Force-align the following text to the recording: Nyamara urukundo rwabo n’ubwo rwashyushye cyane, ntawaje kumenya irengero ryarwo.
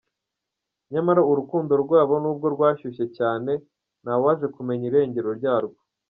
Nyamara 0.91 1.21
urukundo 1.31 1.73
rwabo 1.83 2.13
n’ubwo 2.23 2.47
rwashyushye 2.55 3.05
cyane, 3.17 3.51
ntawaje 4.03 4.45
kumenya 4.55 4.85
irengero 4.91 5.29
ryarwo. 5.39 5.79